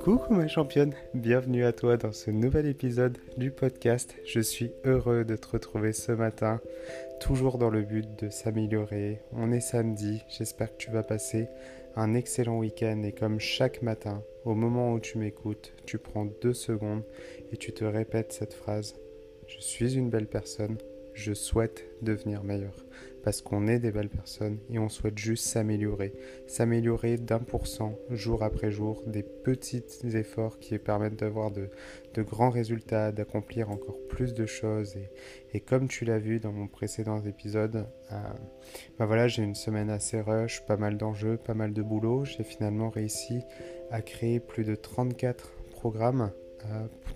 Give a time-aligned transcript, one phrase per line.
[0.00, 4.14] Coucou ma championne, bienvenue à toi dans ce nouvel épisode du podcast.
[4.24, 6.60] Je suis heureux de te retrouver ce matin,
[7.20, 9.20] toujours dans le but de s'améliorer.
[9.32, 11.48] On est samedi, j'espère que tu vas passer
[11.96, 16.54] un excellent week-end et comme chaque matin, au moment où tu m'écoutes, tu prends deux
[16.54, 17.02] secondes
[17.52, 18.94] et tu te répètes cette phrase.
[19.46, 20.78] Je suis une belle personne,
[21.12, 22.74] je souhaite devenir meilleur.
[23.24, 26.12] Parce qu'on est des belles personnes et on souhaite juste s'améliorer.
[26.46, 29.82] S'améliorer d'un pour cent jour après jour, des petits
[30.14, 31.70] efforts qui permettent d'avoir de,
[32.18, 34.96] grands résultats, d'accomplir encore plus de choses.
[35.54, 38.16] Et, comme tu l'as vu dans mon précédent épisode, euh,
[38.98, 42.26] bah voilà, j'ai une semaine assez rush, pas mal d'enjeux, pas mal de boulot.
[42.26, 43.40] J'ai finalement réussi
[43.90, 46.30] à créer plus de 34 programmes.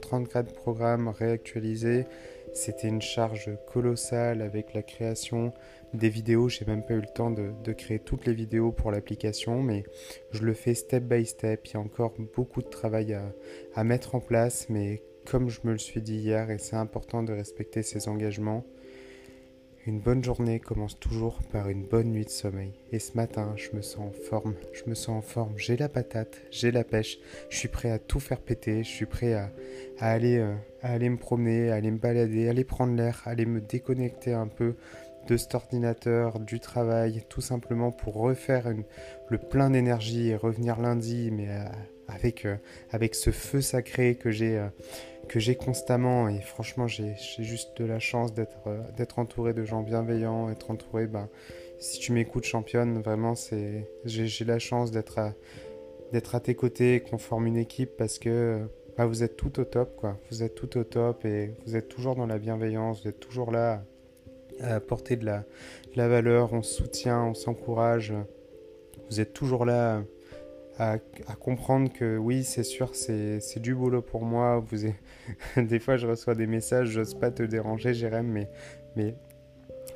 [0.00, 2.06] 34 euh, programmes réactualisés,
[2.54, 5.52] c'était une charge colossale avec la création
[5.94, 6.48] des vidéos.
[6.48, 9.84] J'ai même pas eu le temps de, créer toutes les vidéos pour l'application, mais
[10.32, 11.66] je le fais step by step.
[11.66, 13.32] Il y a encore beaucoup de travail à,
[13.74, 17.22] à mettre en place, mais comme je me le suis dit hier, et c'est important
[17.22, 18.64] de respecter ses engagements,
[19.86, 22.72] une bonne journée commence toujours par une bonne nuit de sommeil.
[22.92, 25.88] Et ce matin, je me sens en forme, je me sens en forme, j'ai la
[25.88, 29.50] patate, j'ai la pêche, je suis prêt à tout faire péter, je suis prêt à,
[29.98, 33.30] aller, euh, à aller me promener, à aller me balader, à aller prendre l'air, à
[33.30, 34.74] aller me déconnecter un peu
[35.26, 38.72] de cet ordinateur, du travail, tout simplement pour refaire
[39.28, 41.64] le plein d'énergie et revenir lundi, mais euh,
[42.08, 42.56] avec, euh,
[42.90, 44.60] avec ce feu sacré que j'ai
[45.28, 46.28] que j'ai constamment.
[46.28, 50.70] Et franchement j'ai juste de la chance d'être euh, d'être entouré de gens bienveillants, être
[50.70, 51.28] entouré, ben,
[51.78, 53.34] si tu m'écoutes championne, vraiment
[54.04, 55.34] j'ai la chance d'être à,
[56.12, 59.94] à tes côtés, qu'on forme une équipe parce que bah, vous êtes tout au top
[59.96, 63.20] quoi, vous êtes tout au top et vous êtes toujours dans la bienveillance, vous êtes
[63.20, 63.84] toujours là
[64.60, 65.44] à apporter de la,
[65.94, 68.12] la valeur, on soutient, on s'encourage,
[69.08, 70.02] vous êtes toujours là
[70.78, 70.98] à,
[71.40, 74.64] comprendre que oui, c'est sûr, c'est du boulot pour moi.
[74.70, 74.86] Vous
[75.56, 78.48] des fois, je reçois des messages, j'ose pas te déranger, Jérém, mais,
[78.96, 79.14] mais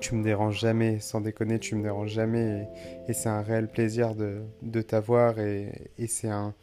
[0.00, 2.68] tu me déranges jamais, sans déconner, tu me déranges jamais.
[3.08, 5.38] Et, c'est un réel plaisir de, de t'avoir.
[5.38, 6.54] Et, et c'est un,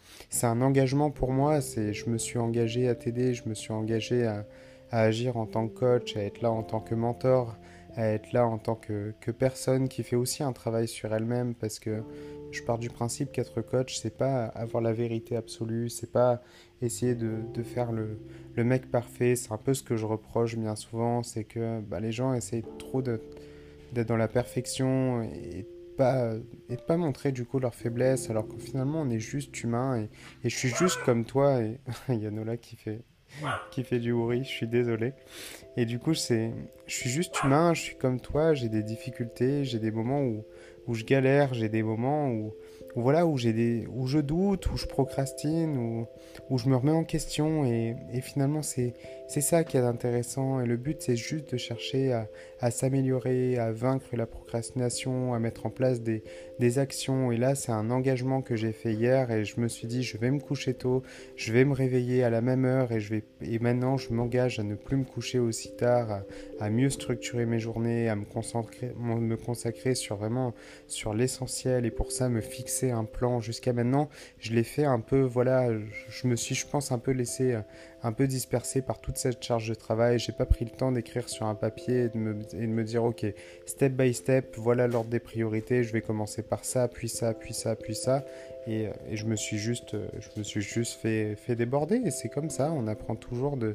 [0.41, 1.59] un engagement pour moi.
[1.59, 4.45] Je me suis engagé à t'aider, je me suis engagé à,
[4.91, 7.55] à agir en tant que coach, à être là en tant que mentor,
[7.97, 11.55] à être là en tant que, que personne qui fait aussi un travail sur elle-même
[11.55, 12.03] parce que
[12.51, 16.41] je pars du principe qu'être coach, c'est pas avoir la vérité absolue, c'est pas
[16.81, 18.19] essayer de, de faire le,
[18.55, 19.35] le, mec parfait.
[19.35, 22.65] C'est un peu ce que je reproche bien souvent, c'est que bah, les gens essayent
[22.77, 25.65] trop d'être dans la perfection et
[25.97, 26.33] pas
[26.69, 30.07] et pas montrer du coup leur faiblesse, alors que finalement on est juste humain
[30.43, 31.61] et, je suis juste comme toi.
[31.61, 31.79] Et
[32.09, 33.01] il y a qui fait
[33.71, 35.13] qui fait du houri, je suis désolé.
[35.75, 36.51] Et du coup, c'est,
[36.87, 40.43] je suis juste humain, je suis comme toi, j'ai des difficultés, j'ai des moments où,
[40.87, 42.53] où je galère, j'ai des moments où,
[43.01, 46.07] voilà, où, j'ai des, où je doute, où je procrastine,
[46.49, 47.65] où, je me remets en question.
[47.65, 48.93] Et, finalement, c'est,
[49.27, 50.61] c'est ça qui est intéressant.
[50.61, 52.13] Et le but, c'est juste de chercher
[52.59, 56.23] à, s'améliorer, à vaincre la procrastination, à mettre en place des,
[56.59, 57.31] des actions.
[57.31, 60.17] Et là, c'est un engagement que j'ai fait hier et je me suis dit, je
[60.17, 61.03] vais me coucher tôt,
[61.35, 64.59] je vais me réveiller à la même heure et, je vais, et maintenant, je m'engage
[64.59, 66.23] à ne plus me coucher aussi tard, à,
[66.59, 70.53] à mieux structurer mes journées, à me, concentrer, me consacrer sur vraiment
[70.87, 73.39] sur l'essentiel et pour ça me fixer un plan.
[73.39, 74.09] Jusqu'à maintenant,
[74.39, 75.69] je l'ai fait un peu, voilà,
[76.09, 77.57] je me suis, je pense, un peu laissé
[78.03, 80.19] un peu dispersé par toute cette charge de travail.
[80.19, 83.25] J'ai pas pris le temps d'écrire sur un papier et de, me, dire ok,
[83.65, 85.83] step by step, voilà l'ordre des priorités.
[85.83, 88.23] Je vais commencer par ça, puis ça, puis ça, puis ça.
[88.67, 92.01] Et, et je me suis juste, je me suis juste fait, fait déborder.
[92.05, 93.73] Et c'est comme ça, on apprend toujours de,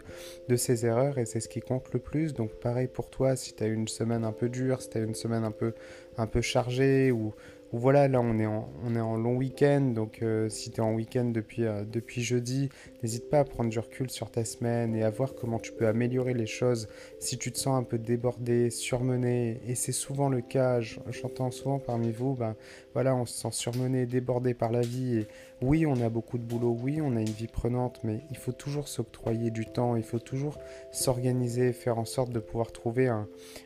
[0.49, 2.33] de ses erreurs et c'est ce qui compte le plus.
[2.33, 5.01] Donc pareil pour toi, si tu as une semaine un peu dure, si tu as
[5.01, 5.75] une semaine un peu,
[6.17, 7.35] un peu chargée ou
[7.73, 10.93] voilà, là on est en, est en long week-end, donc euh, si tu es en
[10.93, 12.69] week-end depuis, euh, depuis jeudi,
[13.03, 15.87] n'hésite pas à prendre du recul sur ta semaine et à voir comment tu peux
[15.87, 16.89] améliorer les choses.
[17.19, 21.79] Si tu te sens un peu débordé, surmené, et c'est souvent le cas, j'entends souvent
[21.79, 22.57] parmi vous, ben
[22.93, 25.27] voilà, on se sent surmené, débordé par la vie, et
[25.63, 28.53] oui, on a beaucoup de boulot, oui, on a une vie prenante, mais il faut
[28.53, 30.59] toujours s'octroyer du temps, il faut toujours
[30.91, 33.09] s'organiser, faire en sorte de pouvoir trouver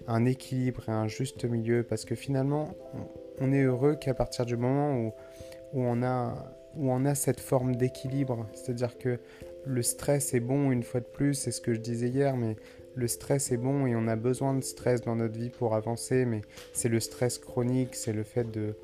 [0.07, 2.69] un, équilibre et un juste milieu, parce que finalement,
[3.53, 5.13] est heureux qu'à partir du moment où,
[5.73, 6.35] où, on a,
[6.77, 8.47] où on a cette forme d'équilibre.
[8.55, 9.19] C'est-à-dire que
[9.65, 12.57] le stress est bon une fois de plus, c'est ce que je disais hier, mais
[12.95, 16.25] le stress est bon et on a besoin de stress dans notre vie pour avancer,
[16.25, 16.41] mais
[16.73, 18.75] c'est le stress chronique, c'est le fait de,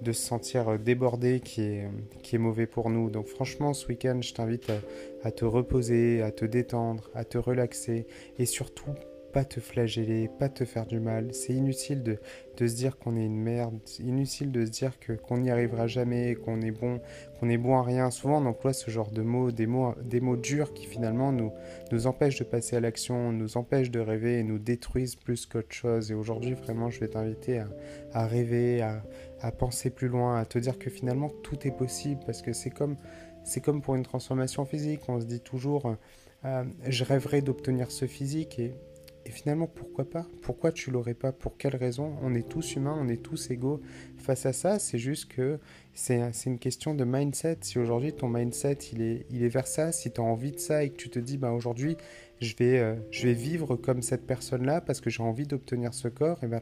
[0.00, 1.88] de se sentir débordé qui est,
[2.22, 3.10] qui est mauvais pour nous.
[3.10, 4.78] Donc franchement, ce week-end, je t'invite à,
[5.24, 8.06] à, te reposer, à te détendre, à te relaxer
[8.38, 8.94] et surtout
[9.38, 11.32] pas te flageller, pas te faire du mal.
[11.32, 12.18] C'est inutile de,
[12.56, 15.86] de se dire qu'on est une merde, inutile de se dire que qu'on n'y arrivera
[15.86, 17.00] jamais, qu'on est bon,
[17.38, 18.10] qu'on est bon à rien.
[18.10, 21.52] Souvent on emploie ce genre de mots, des mots, des mots durs qui finalement nous,
[21.92, 25.70] nous empêchent de passer à l'action, nous empêchent de rêver et nous détruisent plus qu'autre
[25.70, 26.10] chose.
[26.10, 27.68] Et aujourd'hui vraiment je vais t'inviter à,
[28.14, 29.04] à, rêver, à,
[29.40, 32.70] à penser plus loin, à te dire que finalement tout est possible parce que c'est
[32.70, 32.96] comme
[33.44, 35.94] c'est comme pour une transformation physique, on se dit toujours
[36.44, 38.74] euh, je rêverais d'obtenir ce physique et,
[39.28, 40.26] et finalement, pourquoi pas?
[40.40, 41.32] Pourquoi tu l'aurais pas?
[41.32, 42.16] Pour quelle raison?
[42.22, 43.82] On est tous humains, on est tous égaux
[44.16, 44.78] face à ça.
[44.78, 45.58] C'est juste que
[45.92, 47.58] c'est une question de mindset.
[47.60, 50.58] Si aujourd'hui ton mindset il est, il est vers ça, si tu as envie de
[50.58, 51.98] ça et que tu te dis bah aujourd'hui
[52.40, 56.08] je vais, euh, je vais vivre comme cette personne-là parce que j'ai envie d'obtenir ce
[56.08, 56.60] corps, et ben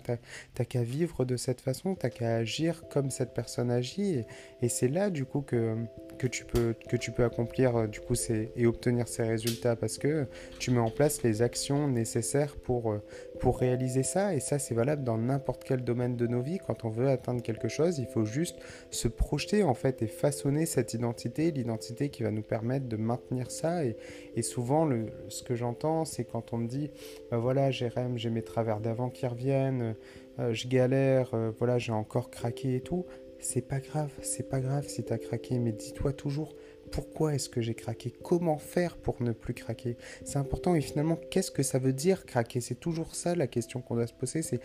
[0.55, 4.25] t'as qu'à vivre de cette façon, t'as qu'à agir comme cette personne agit,
[4.63, 5.77] et, c'est là du coup que,
[6.17, 8.15] que, tu peux, que tu peux accomplir euh, du coup
[8.57, 10.27] et obtenir ces résultats parce que
[10.59, 13.03] tu mets en place les actions nécessaires pour, euh,
[13.41, 16.59] pour réaliser ça, et ça c'est valable dans n'importe quel domaine de nos vies.
[16.59, 18.57] Quand on veut atteindre quelque chose, il faut juste
[18.91, 23.51] se projeter en fait et façonner cette identité, l'identité qui va nous permettre de maintenir
[23.51, 23.97] ça, et,
[24.43, 26.93] souvent le, ce que j'en j'entends, c'est quand on me dit
[27.31, 29.97] bah voilà, Jérém, j'ai mes travers d'avant qui reviennent,
[30.39, 33.05] euh, je galère, voilà, j'ai encore craqué et tout.
[33.39, 36.55] C'est pas grave, c'est pas grave si t'as craqué, mais dis-toi toujours
[36.91, 38.11] pourquoi est-ce que j'ai craqué?
[38.11, 39.97] Comment faire pour ne plus craquer?
[40.25, 42.61] C'est important et finalement, qu'est-ce que ça veut dire craquer?
[42.61, 44.61] C'est toujours ça la question qu'on doit se poser, c'est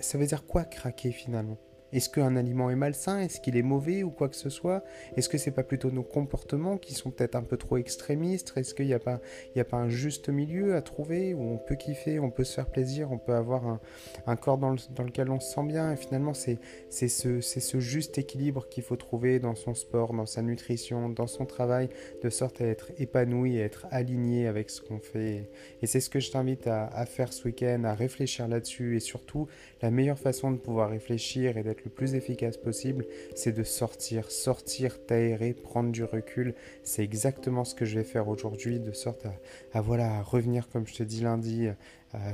[0.00, 1.58] ça veut dire quoi craquer finalement?
[1.92, 3.20] Est-ce qu'un aliment est malsain?
[3.20, 4.84] Est-ce qu'il est mauvais ou quoi que ce soit?
[5.16, 8.52] Est-ce que c'est pas plutôt nos comportements qui sont peut-être un peu trop extrémistes?
[8.56, 9.20] Est-ce qu'il n'y a, pas,
[9.56, 12.66] a pas un juste milieu à trouver où on peut kiffer, on peut se faire
[12.66, 13.80] plaisir, on peut avoir
[14.26, 15.92] un, corps dans, lequel on se sent bien?
[15.92, 16.58] Et finalement, c'est
[16.90, 21.46] ce, ce juste équilibre qu'il faut trouver dans son sport, dans sa nutrition, dans son
[21.46, 21.88] travail,
[22.22, 25.50] de sorte à être épanoui, à être aligné avec ce qu'on fait.
[25.80, 28.96] Et c'est ce que je t'invite à, à faire ce week-end, à réfléchir là-dessus.
[28.96, 29.48] Et surtout,
[29.80, 34.30] la meilleure façon de pouvoir réfléchir et d'être le plus efficace possible, c'est de sortir,
[34.30, 36.54] sortir, t'aérer, prendre du recul.
[36.82, 39.26] C'est exactement ce que je vais faire aujourd'hui, de sorte
[39.72, 41.68] à, voilà, à revenir, comme je te dis lundi,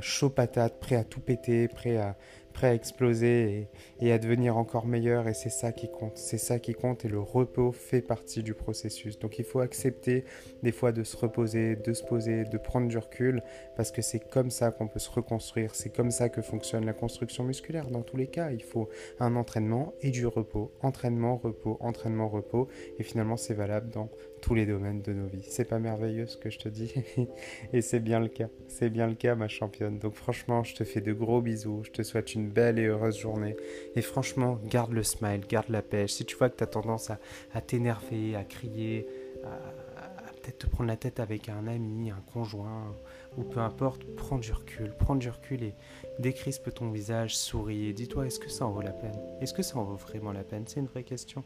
[0.00, 2.16] chaud patate, prêt à tout péter, prêt à,
[2.62, 3.68] exploser
[4.00, 5.28] et, à devenir encore meilleur.
[5.28, 6.16] Et c'est ça qui compte.
[6.16, 9.18] C'est ça qui compte et le repos fait partie du processus.
[9.18, 10.24] Donc il faut accepter
[10.62, 13.42] des fois de se reposer, de se poser, de prendre du recul
[13.76, 15.74] parce que c'est comme ça qu'on peut se reconstruire.
[15.74, 17.90] C'est comme ça que fonctionne la construction musculaire.
[17.90, 18.88] Dans tous les cas, il faut
[19.18, 20.72] un entraînement et du repos.
[20.80, 22.68] Entraînement, repos, entraînement, repos.
[22.98, 24.08] Et finalement, c'est valable dans
[24.44, 25.42] tous les domaines de nos vies.
[25.48, 26.92] C'est pas merveilleux ce que je te dis
[27.72, 28.48] et c'est bien le cas.
[28.68, 29.98] C'est bien le cas, ma championne.
[29.98, 31.82] Donc franchement, je te fais de gros bisous.
[31.84, 33.56] Je te souhaite une belle et heureuse journée.
[33.96, 36.12] Et franchement, garde le smile, garde la pêche.
[36.12, 39.06] Si tu vois que tu as tendance à, t'énerver, à crier,
[39.44, 42.94] à, peut-être te prendre la tête avec un ami, un conjoint,
[43.38, 45.74] ou peu importe, prends du recul, prends du recul et
[46.18, 49.18] décrispe ton visage, souris et dis-toi est-ce que ça en vaut la peine?
[49.40, 50.64] Est-ce que ça en vaut vraiment la peine?
[50.66, 51.44] C'est une vraie question.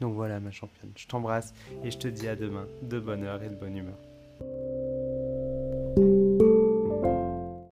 [0.00, 1.52] Donc voilà ma championne, je t'embrasse
[1.84, 3.98] et je te dis à demain de bonne heure et de bonne humeur.